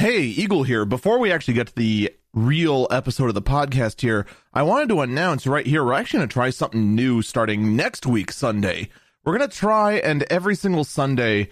Hey, 0.00 0.22
Eagle 0.22 0.62
here. 0.62 0.86
Before 0.86 1.18
we 1.18 1.30
actually 1.30 1.52
get 1.52 1.66
to 1.66 1.74
the 1.74 2.10
real 2.32 2.86
episode 2.90 3.28
of 3.28 3.34
the 3.34 3.42
podcast 3.42 4.00
here, 4.00 4.24
I 4.54 4.62
wanted 4.62 4.88
to 4.88 5.02
announce 5.02 5.46
right 5.46 5.66
here 5.66 5.84
we're 5.84 5.92
actually 5.92 6.20
going 6.20 6.28
to 6.30 6.32
try 6.32 6.48
something 6.48 6.94
new 6.94 7.20
starting 7.20 7.76
next 7.76 8.06
week, 8.06 8.32
Sunday. 8.32 8.88
We're 9.22 9.36
going 9.36 9.50
to 9.50 9.54
try 9.54 9.96
and 9.96 10.22
every 10.30 10.54
single 10.54 10.84
Sunday 10.84 11.50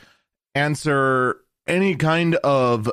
answer 0.54 1.42
any 1.66 1.94
kind 1.94 2.36
of 2.36 2.90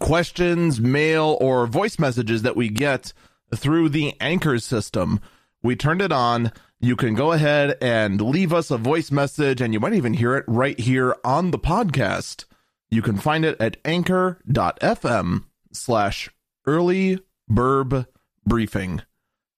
questions, 0.00 0.80
mail, 0.80 1.38
or 1.40 1.68
voice 1.68 2.00
messages 2.00 2.42
that 2.42 2.56
we 2.56 2.68
get 2.68 3.12
through 3.54 3.90
the 3.90 4.14
Anchor 4.20 4.58
system. 4.58 5.20
We 5.62 5.76
turned 5.76 6.02
it 6.02 6.10
on. 6.10 6.50
You 6.80 6.96
can 6.96 7.14
go 7.14 7.30
ahead 7.30 7.78
and 7.80 8.20
leave 8.20 8.52
us 8.52 8.72
a 8.72 8.78
voice 8.78 9.12
message, 9.12 9.60
and 9.60 9.72
you 9.72 9.78
might 9.78 9.94
even 9.94 10.14
hear 10.14 10.34
it 10.34 10.44
right 10.48 10.80
here 10.80 11.14
on 11.24 11.52
the 11.52 11.58
podcast. 11.60 12.46
You 12.94 13.02
can 13.02 13.16
find 13.16 13.44
it 13.44 13.60
at 13.60 13.78
anchor.fm 13.84 15.46
slash 15.72 16.30
early 16.64 17.18
burb 17.50 18.06
briefing. 18.46 19.02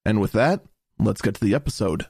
And 0.07 0.23
with 0.23 0.33
that, 0.33 0.65
let's 0.99 1.21
get 1.21 1.35
to 1.35 1.45
the 1.45 1.55
episode. 1.55 2.07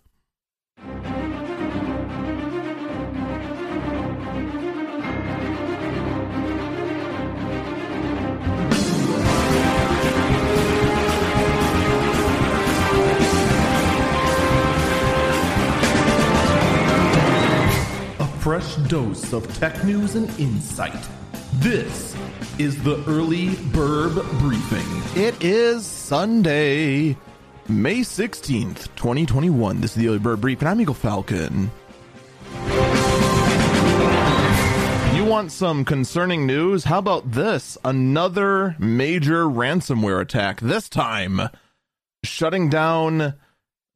Fresh 18.46 18.76
dose 18.76 19.32
of 19.32 19.44
tech 19.58 19.82
news 19.82 20.14
and 20.14 20.30
insight. 20.38 21.08
This 21.54 22.16
is 22.60 22.80
the 22.84 23.02
Early 23.08 23.48
Burb 23.48 24.14
Briefing. 24.38 25.20
It 25.20 25.34
is 25.42 25.84
Sunday, 25.84 27.16
May 27.66 28.02
16th, 28.02 28.86
2021. 28.94 29.80
This 29.80 29.96
is 29.96 29.96
the 29.96 30.06
Early 30.06 30.20
Burb 30.20 30.40
Briefing. 30.40 30.68
I'm 30.68 30.80
Eagle 30.80 30.94
Falcon. 30.94 31.72
You 35.16 35.24
want 35.24 35.50
some 35.50 35.84
concerning 35.84 36.46
news? 36.46 36.84
How 36.84 36.98
about 36.98 37.32
this? 37.32 37.76
Another 37.84 38.76
major 38.78 39.46
ransomware 39.46 40.20
attack. 40.20 40.60
This 40.60 40.88
time, 40.88 41.40
shutting 42.22 42.68
down, 42.68 43.34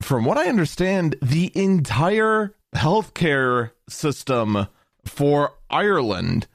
from 0.02 0.24
what 0.24 0.38
I 0.38 0.48
understand, 0.48 1.14
the 1.22 1.52
entire 1.54 2.56
healthcare 2.74 3.72
system 3.88 4.66
for 5.04 5.54
Ireland. 5.68 6.46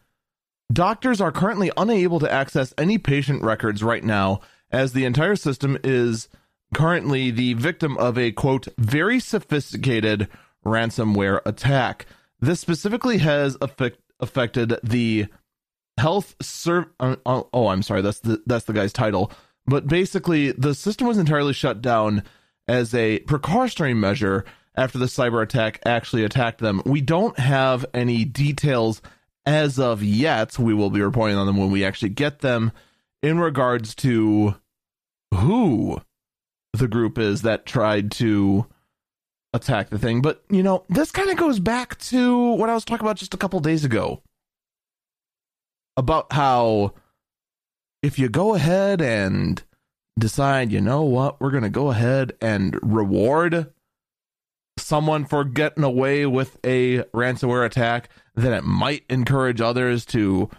Doctors 0.71 1.21
are 1.21 1.31
currently 1.31 1.71
unable 1.77 2.19
to 2.19 2.31
access 2.31 2.73
any 2.77 2.97
patient 2.97 3.44
records 3.44 3.83
right 3.83 4.03
now, 4.03 4.41
as 4.71 4.93
the 4.93 5.05
entire 5.05 5.36
system 5.36 5.77
is 5.83 6.27
currently 6.73 7.31
the 7.31 7.53
victim 7.53 7.97
of 7.97 8.17
a 8.17 8.31
quote, 8.31 8.67
very 8.77 9.19
sophisticated 9.19 10.27
ransomware 10.66 11.41
attack. 11.45 12.05
This 12.39 12.59
specifically 12.59 13.19
has 13.19 13.58
affect, 13.61 13.99
affected 14.19 14.75
the 14.83 15.27
health 15.97 16.36
serv. 16.41 16.88
Uh, 16.99 17.16
oh, 17.25 17.47
oh, 17.53 17.67
I'm 17.67 17.83
sorry, 17.83 18.02
that's 18.02 18.19
the 18.19 18.41
that's 18.45 18.66
the 18.66 18.73
guy's 18.73 18.93
title. 18.93 19.31
But 19.67 19.88
basically, 19.88 20.52
the 20.52 20.75
system 20.75 21.08
was 21.08 21.17
entirely 21.17 21.53
shut 21.53 21.81
down 21.81 22.23
as 22.67 22.93
a 22.93 23.19
precautionary 23.19 23.93
measure 23.93 24.45
after 24.77 24.97
the 24.97 25.05
cyber 25.05 25.41
attack 25.41 25.79
actually 25.85 26.23
attacked 26.23 26.59
them. 26.59 26.81
We 26.85 27.01
don't 27.01 27.37
have 27.39 27.85
any 27.93 28.25
details 28.25 29.01
as 29.45 29.79
of 29.79 30.03
yet. 30.03 30.57
We 30.59 30.73
will 30.73 30.89
be 30.89 31.01
reporting 31.01 31.37
on 31.37 31.47
them 31.47 31.57
when 31.57 31.71
we 31.71 31.85
actually 31.85 32.09
get 32.09 32.39
them 32.39 32.71
in 33.21 33.39
regards 33.39 33.95
to 33.95 34.55
who 35.33 36.01
the 36.73 36.87
group 36.87 37.17
is 37.17 37.41
that 37.43 37.65
tried 37.65 38.11
to 38.11 38.65
attack 39.53 39.89
the 39.89 39.99
thing. 39.99 40.21
But, 40.21 40.43
you 40.49 40.61
know, 40.61 40.83
this 40.89 41.11
kind 41.11 41.30
of 41.30 41.37
goes 41.37 41.59
back 41.59 41.97
to 41.99 42.52
what 42.52 42.69
I 42.69 42.73
was 42.73 42.85
talking 42.85 43.05
about 43.05 43.17
just 43.17 43.33
a 43.33 43.37
couple 43.37 43.59
days 43.59 43.85
ago 43.85 44.21
about 45.97 46.33
how 46.33 46.93
if 48.03 48.19
you 48.19 48.30
go 48.30 48.53
ahead 48.53 49.02
and 49.02 49.64
decide, 50.19 50.71
you 50.71 50.81
know 50.81 51.03
what, 51.03 51.39
we're 51.39 51.52
going 51.52 51.64
to 51.64 51.69
go 51.69 51.89
ahead 51.89 52.33
and 52.41 52.77
reward 52.83 53.71
someone 54.77 55.25
for 55.25 55.43
getting 55.43 55.83
away 55.83 56.25
with 56.25 56.58
a 56.63 57.03
ransomware 57.13 57.65
attack, 57.65 58.09
then 58.36 58.53
it 58.53 58.63
might 58.63 59.03
encourage 59.09 59.61
others 59.61 60.05
to 60.05 60.49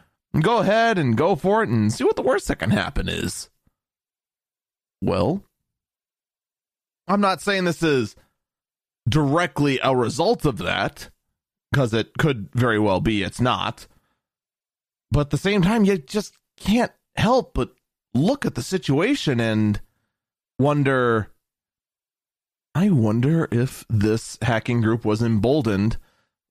go 0.40 0.58
ahead 0.58 0.98
and 0.98 1.16
go 1.16 1.36
for 1.36 1.62
it 1.62 1.68
and 1.68 1.92
see 1.92 2.04
what 2.04 2.16
the 2.16 2.22
worst 2.22 2.48
that 2.48 2.58
can 2.58 2.70
happen 2.70 3.08
is. 3.08 3.50
Well, 5.02 5.44
I'm 7.06 7.20
not 7.20 7.40
saying 7.40 7.64
this 7.64 7.82
is 7.82 8.16
directly 9.08 9.78
a 9.82 9.94
result 9.94 10.44
of 10.44 10.58
that, 10.58 11.10
because 11.70 11.92
it 11.92 12.16
could 12.18 12.48
very 12.54 12.78
well 12.78 13.00
be 13.00 13.22
it's 13.22 13.40
not. 13.40 13.86
But 15.10 15.20
at 15.20 15.30
the 15.30 15.38
same 15.38 15.62
time, 15.62 15.84
you 15.84 15.98
just 15.98 16.34
can't 16.56 16.92
help 17.16 17.54
but 17.54 17.70
look 18.14 18.46
at 18.46 18.54
the 18.54 18.62
situation 18.62 19.38
and 19.40 19.80
wonder 20.58 21.30
I 22.76 22.90
wonder 22.90 23.48
if 23.50 23.86
this 23.88 24.36
hacking 24.42 24.82
group 24.82 25.02
was 25.02 25.22
emboldened 25.22 25.96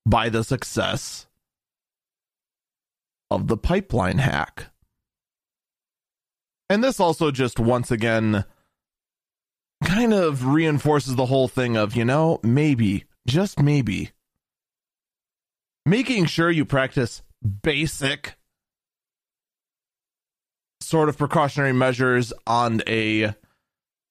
by 0.08 0.30
the 0.30 0.44
success 0.44 1.28
of 3.30 3.46
the 3.46 3.56
pipeline 3.56 4.18
hack. 4.18 4.72
And 6.68 6.84
this 6.84 7.00
also 7.00 7.30
just 7.30 7.60
once 7.60 7.92
again 7.92 8.44
kind 9.84 10.16
of 10.16 10.48
reinforces 10.48 11.16
the 11.16 11.28
whole 11.28 11.48
thing 11.48 11.78
of, 11.78 11.96
you 11.96 12.04
know, 12.04 12.40
maybe, 12.42 13.04
just 13.28 13.60
maybe, 13.60 14.10
making 15.86 16.26
sure 16.26 16.50
you 16.50 16.66
practice 16.66 17.22
basic 17.62 18.36
sort 20.82 21.08
of 21.08 21.20
precautionary 21.20 21.74
measures 21.74 22.34
on 22.48 22.82
a 22.88 23.36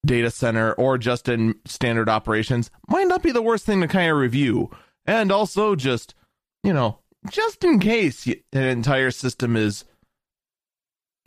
data 0.04 0.31
center 0.31 0.72
or 0.75 0.98
just 0.98 1.28
in 1.28 1.54
standard 1.65 2.09
operations 2.09 2.70
might 2.88 3.09
not 3.09 3.22
be 3.22 3.32
the 3.32 3.42
worst 3.42 3.65
thing 3.65 3.81
to 3.81 3.88
kind 3.88 4.10
of 4.10 4.19
review. 4.19 4.70
And 5.06 5.32
also 5.32 5.75
just, 5.75 6.15
you 6.62 6.72
know, 6.72 6.98
just 7.31 7.65
in 7.65 7.78
case 7.78 8.26
an 8.26 8.38
entire 8.53 9.10
system 9.10 9.56
is 9.56 9.84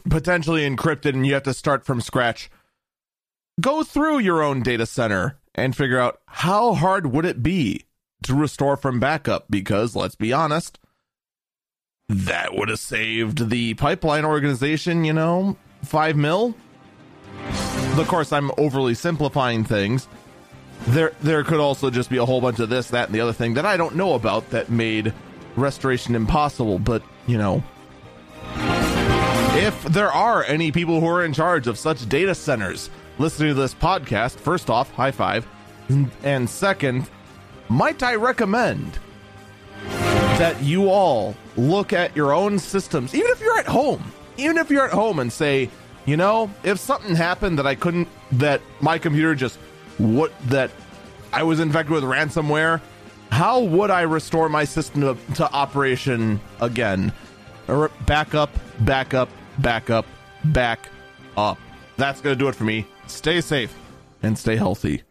potentially 0.09 0.67
encrypted 0.67 1.13
and 1.13 1.25
you 1.25 1.33
have 1.33 1.43
to 1.43 1.53
start 1.53 1.85
from 1.85 2.01
scratch, 2.01 2.49
go 3.59 3.83
through 3.83 4.19
your 4.19 4.41
own 4.41 4.61
data 4.61 4.85
center 4.85 5.39
and 5.55 5.75
figure 5.75 5.99
out 5.99 6.19
how 6.27 6.73
hard 6.73 7.07
would 7.07 7.25
it 7.25 7.41
be 7.41 7.83
to 8.23 8.35
restore 8.35 8.77
from 8.77 8.99
backup 8.99 9.45
because 9.49 9.95
let's 9.95 10.15
be 10.15 10.31
honest, 10.33 10.79
that 12.09 12.55
would 12.55 12.69
have 12.69 12.79
saved 12.79 13.49
the 13.49 13.73
pipeline 13.73 14.23
organization, 14.23 15.03
you 15.03 15.13
know, 15.13 15.57
5 15.83 16.15
mil 16.15 16.55
of 17.99 18.07
course, 18.07 18.31
I'm 18.31 18.51
overly 18.57 18.93
simplifying 18.93 19.63
things. 19.63 20.07
There, 20.87 21.13
there 21.21 21.43
could 21.43 21.59
also 21.59 21.89
just 21.89 22.09
be 22.09 22.17
a 22.17 22.25
whole 22.25 22.41
bunch 22.41 22.59
of 22.59 22.69
this, 22.69 22.89
that, 22.89 23.07
and 23.07 23.15
the 23.15 23.21
other 23.21 23.33
thing 23.33 23.55
that 23.55 23.65
I 23.65 23.77
don't 23.77 23.95
know 23.95 24.13
about 24.13 24.49
that 24.51 24.69
made 24.69 25.13
restoration 25.55 26.15
impossible. 26.15 26.79
But 26.79 27.01
you 27.25 27.37
know, 27.37 27.63
if 28.55 29.83
there 29.83 30.11
are 30.11 30.43
any 30.43 30.71
people 30.71 30.99
who 30.99 31.07
are 31.07 31.25
in 31.25 31.33
charge 31.33 31.67
of 31.67 31.77
such 31.77 32.07
data 32.07 32.35
centers 32.35 32.89
listening 33.17 33.49
to 33.49 33.59
this 33.59 33.73
podcast, 33.73 34.35
first 34.35 34.69
off, 34.69 34.91
high 34.91 35.11
five, 35.11 35.47
and 36.23 36.49
second, 36.49 37.09
might 37.69 38.03
I 38.03 38.15
recommend 38.15 38.99
that 39.83 40.61
you 40.61 40.89
all 40.89 41.35
look 41.55 41.93
at 41.93 42.15
your 42.15 42.33
own 42.33 42.59
systems, 42.59 43.15
even 43.15 43.31
if 43.31 43.41
you're 43.41 43.57
at 43.57 43.65
home, 43.65 44.11
even 44.37 44.57
if 44.57 44.69
you're 44.69 44.85
at 44.85 44.93
home, 44.93 45.19
and 45.19 45.33
say 45.33 45.69
you 46.07 46.17
know, 46.17 46.49
if 46.63 46.79
something 46.79 47.15
happened 47.15 47.59
that 47.59 47.67
I 47.67 47.75
couldn't, 47.75 48.07
that 48.31 48.61
my 48.81 48.97
computer 48.97 49.35
just, 49.35 49.57
what, 49.97 50.31
that 50.47 50.71
I 51.33 51.43
was 51.43 51.59
infected 51.59 51.93
with 51.93 52.03
ransomware, 52.03 52.81
how 53.29 53.61
would 53.61 53.91
I 53.91 54.01
restore 54.01 54.47
my 54.47 54.63
system 54.63 55.01
to, 55.01 55.17
to 55.35 55.51
operation 55.53 56.39
again? 56.61 57.11
Back 58.05 58.33
up, 58.33 58.49
back 58.79 59.13
up, 59.13 59.29
back 59.59 59.89
up, 59.89 60.05
back 60.45 60.87
up. 61.35 61.59
That's 61.97 62.21
going 62.21 62.35
to 62.37 62.39
do 62.41 62.47
it 62.47 62.55
for 62.55 62.63
me. 62.63 62.87
Stay 63.07 63.41
safe 63.41 63.75
and 64.23 64.39
stay 64.39 64.55
healthy. 64.55 65.03